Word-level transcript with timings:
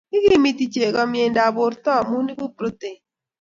Ikimiti 0.17 0.65
chego 0.73 1.01
mieindatab 1.11 1.53
borto 1.57 1.89
amu 1.99 2.17
ibu 2.31 2.45
protein 2.57 2.97